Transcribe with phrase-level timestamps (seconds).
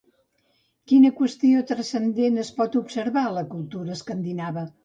[0.91, 4.69] Quina qüestió transcendent es pot observar a la cultura escandinava?